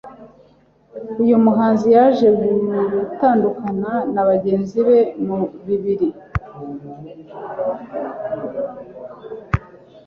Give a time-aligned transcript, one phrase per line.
[1.23, 2.27] uyu muhanzi yaje
[2.95, 6.07] gutandukana na bagenzi be mu bibiri